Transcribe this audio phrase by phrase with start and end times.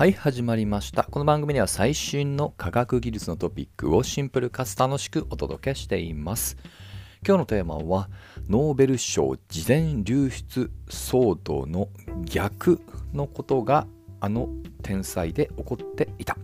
[0.00, 1.04] はい、始まりました。
[1.04, 6.56] この番組では最新の科学技術のトピックをシンプルかつ楽しくお届けしています。
[7.22, 8.08] 今日のテーマは、
[8.48, 11.90] ノーベル賞事前流出騒動の
[12.24, 12.80] 逆
[13.12, 13.86] のことが
[14.20, 14.48] あの
[14.82, 16.38] 天才で起こっていた。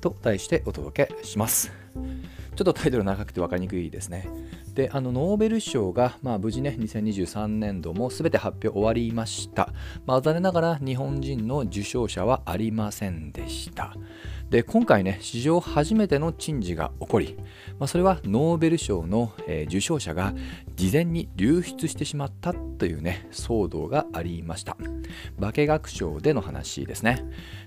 [0.00, 1.72] と題してお届けします。
[2.54, 4.28] ちょっとタイトル長くて分かりにくいですね。
[4.74, 9.68] で、あのノーベル賞が、まあ、無事ね、2023年度も全て発表終わりました。
[10.06, 13.94] まあ、残念ながら日本人の受賞者はありませんでした。
[14.52, 17.38] で、今回ね、史上初めての珍事が起こり、
[17.78, 20.34] まあ、それはノーベル賞の、えー受賞者が
[20.76, 24.76] 事前に流出してしまったというね、騒動がありました。
[25.40, 27.24] 化学賞での話ですね。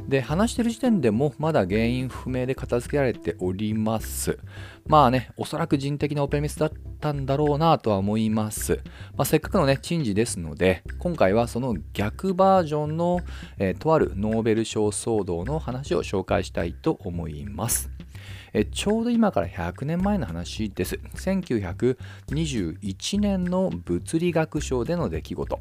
[0.07, 4.37] で、話してる時点でもまだ原因不明で片付けられております。
[4.85, 8.81] まあね、おそらく人的なオペミスだったんだろうなとは思います。
[9.17, 13.21] まあ、せっかくのね、珍事ですので、今回はその逆バージョンの、
[13.57, 17.89] えーとあるノーベル賞騒動の話を紹介したいと思います。
[18.71, 20.99] ちょうど今から100年前の話です。
[21.15, 25.59] 1921年の物理学賞での出来事。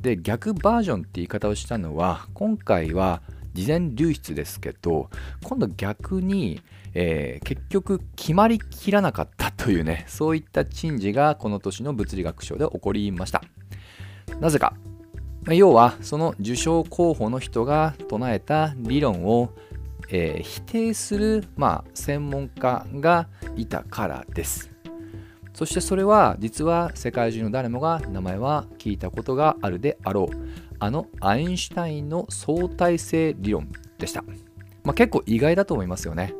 [0.00, 3.22] で、逆バージョンって言い方をしたのは、今回は
[3.54, 5.08] 事前流出ですけど、
[5.42, 6.60] 今度逆に、
[6.94, 13.42] えー結局決まりきらなかったというね、そういった珍事がこの年の物理学賞で起こりました。
[14.40, 14.74] なぜか、
[15.48, 19.52] 要はその受賞候補の人が唱えた理論を、
[20.08, 24.70] えー否定する、まあ、専門家がいたからです。
[25.52, 30.36] そしてそれは実は世界中の誰もが名前は聞いたことがあるであろう
[30.78, 34.22] あのアインシュタインの相対性理論でした。
[34.84, 36.34] まあ、結構意外だと思いますよね。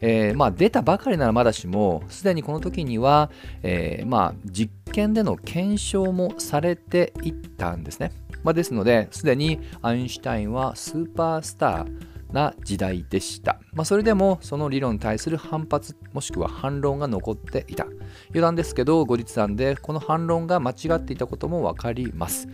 [0.00, 3.30] えーまあ、出たばかりならまだしもすでにこの時には、
[3.62, 8.10] えーまあ、実験での検証もされていったんですね。
[8.42, 13.60] まあ、ですのですでにアインシュタインはスーパースターな時代でした。
[13.72, 17.86] まあ、それでもその理論に対する反発もしくは反論が残っていた。
[18.28, 22.48] 余談ですけど後日談でこの反論が間違っていたことも分かります。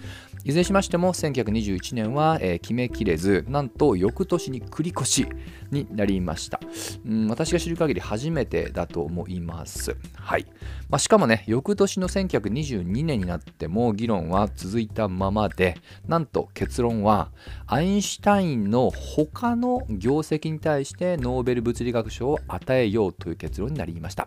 [0.49, 5.27] いずれしましても1921年は、えー決めきれずなんと翌年に繰り越し
[5.71, 6.59] になりました。
[7.05, 9.95] うん私が知る限り初めてだと思います。
[10.15, 10.47] はい。
[10.89, 15.77] まあ、しかもね、翌年の1922年になっても議論は続いたままで、
[16.07, 17.31] なんと結論は、
[17.67, 24.27] アインシュタインの他の業績に対してノーベル物理学賞を与えようという結論になりました。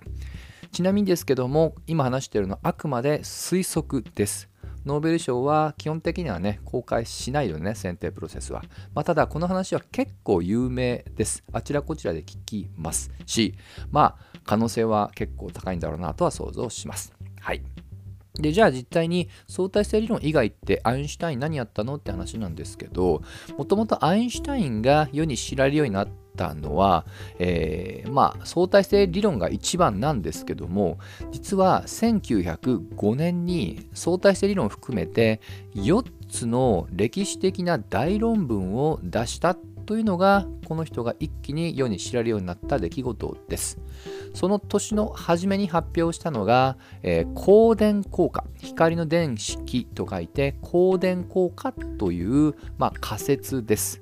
[0.72, 4.51] ちなみにですけども、今話しているのはあくまで推測です。
[4.86, 8.64] ノーベル賞は基本的にはね、公開しないよね、選定プロセスは。
[8.94, 11.44] まあ、ただ、この話は結構有名です。
[11.52, 13.56] あちらこちらで聞きますし、
[13.92, 17.14] まあ、可能性は結構高いんだろうなとは想像します。
[17.40, 17.62] はい。
[18.36, 23.22] でじゃあ実際に相対性理論以外ってアインシュタイン何やったのって話なんですけど
[23.58, 27.06] もともとアインシュタインが世に知られるようになったのは、
[27.40, 31.00] えーまあ相対性理論が一番なんですけども
[31.32, 35.40] 実は1905年に相対性理論を含めて
[35.76, 39.56] 4つの歴史的な大論文を出した
[39.86, 43.78] というのがこの人が一気に世に知られるようになった出来事です。
[44.34, 54.02] その年の初めに発表したのが、えー光電効果光の電式と書いて光電効果という、まあ、仮説です。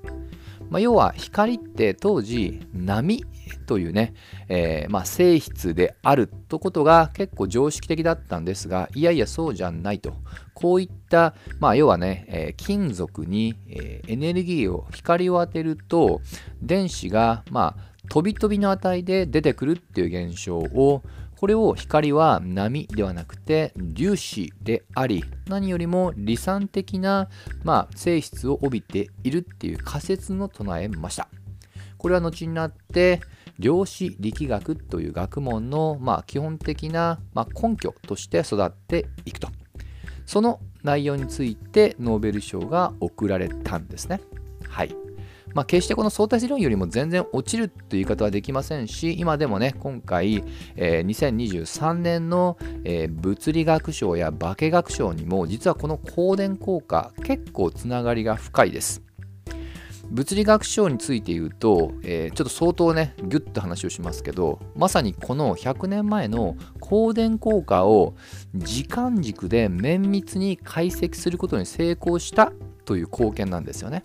[0.70, 3.26] まあ、要は光って当時波
[3.66, 4.14] というね、
[4.48, 10.14] えーまあ、性質であるとことが結構常識的だったんですがいやいやそうじゃないと。
[10.54, 16.22] こういった、まあ、要はね、えー金属に、えエネルギーを光を当てると
[16.62, 21.04] 電子が、まあ、飛び飛びの値で出てくるっていう現象を
[21.40, 27.30] これを光は波ではなくて粒子であり何よりも離散的な、
[27.64, 31.30] まあ、性質を帯びているっていう仮説の唱えました。
[31.98, 33.22] これは後になって
[33.58, 39.48] 量子力学という学問の、まあ、基本的な、まあ、根拠として育っていくと。
[40.26, 44.20] その内容についてノーベル賞が贈られたんですね。
[44.68, 44.94] はい。
[45.54, 50.44] まあ、決してこの相対性理論よりも全然落ちるという言い方はできませんし、今でもね、今回、
[50.76, 59.02] えー2023年の、えー物理学賞や化学賞にも、実はこの光電効果、結構つながりが深いです。
[60.12, 68.16] 物理学賞について言うと、えーちょっと相当ね、ギュッと話をしますけど、まさにこの100年前の光電効果を
[68.56, 72.54] 時間軸で綿密に解析することに成功した
[72.86, 74.04] という貢献なんですよね。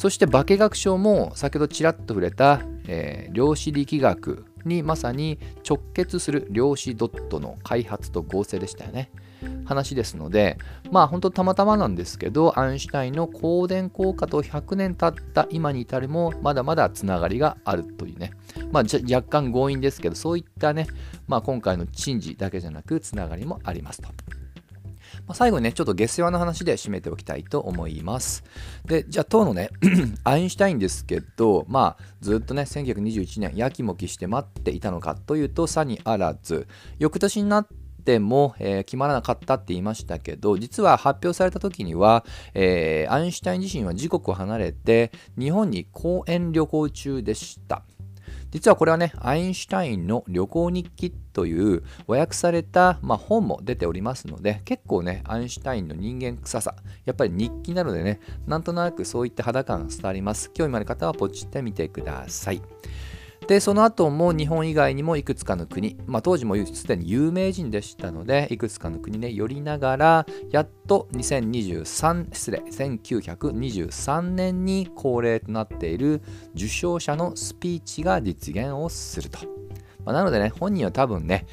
[0.00, 5.38] そして化学賞も先ほどちらっと触れた、えー量子力学にまさに
[5.68, 9.10] 直結する量子ドットの開発と合成でしたよね。
[9.66, 10.56] 話ですので
[10.90, 18.32] まあ本当たまたまなんですけどアインシュタインの光電効果と100年経った今に至るもまだまだつながりがあるというね
[18.72, 20.86] まあ若干強引ですけどそういったね
[21.28, 24.08] まあ今回の珍事だけじゃなくつながりもありますと。
[25.30, 28.42] まあ、最後にね、ちょっと下世話の話で締めておきたいと思います。
[28.84, 29.70] で、じゃあ当のね、
[30.24, 36.66] アインシュタインですけど、まあ、ずっとね、1921年、やきもきして待っていたのかというと、さにあらず、
[36.98, 37.68] 翌年になっ
[38.04, 42.24] ても、えー、決まらなかったって言いましたけど実は発表された時には、
[42.54, 47.84] えー、アインシュタイン自身は自国を離れて日本に講演旅行中でした
[48.50, 56.74] 実はこれはね、アインシュタインの旅行日記という和訳された、まあ、本も出ておりますので、結構ね、アインシュタインの人間臭さ、
[57.04, 60.50] やっぱり日記なのでね、なんとなくそういった肌感伝わります。
[60.52, 62.62] 興味のある方はポチってみてください。
[63.50, 76.22] でその後も日本以外にもいくつかの国、まあ、当時もすでに有名人でしたのでいくつかの国ね寄りながらやっと2023失礼1923年に恒例となっている
[76.54, 79.40] 受賞者のスピーチが実現をすると、
[80.04, 81.44] まあ、なのでね本人は多分ね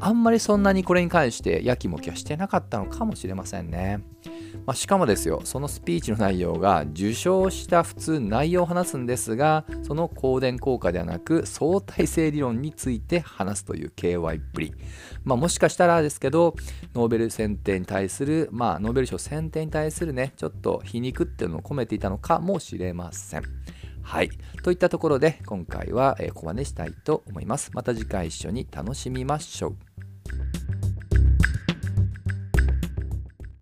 [0.00, 4.04] あんまりそんなにこれに関してやきもきはしてなかったのかもしれませんね。
[4.68, 14.74] まあ、しかもですよ、そのスピーチの内容が受賞した普通内容を話すんですが、その光電効果ではなく相対性理論について話すという KY っぷり。
[15.24, 16.54] まあ、もしかしたらですけど、
[16.94, 23.44] ノーベル選定に対する、まあ、ノーベル賞選定に対するね、ちょっと皮肉っていうのを込めていたのかもしれません。
[24.02, 24.28] はい。
[24.62, 27.70] といったところで、今回はここまでしたいと思います。
[27.72, 29.87] また次回一緒に楽しみましょう。